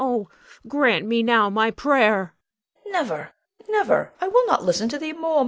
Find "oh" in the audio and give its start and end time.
0.03-0.29